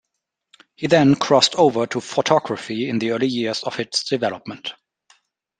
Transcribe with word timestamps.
He 0.73 0.87
then 0.87 1.13
crossed 1.15 1.53
over 1.53 1.85
to 1.85 2.01
photography 2.01 2.89
in 2.89 2.97
the 2.97 3.11
early 3.11 3.27
years 3.27 3.61
of 3.61 3.79
its 3.79 4.03
development. 4.03 4.73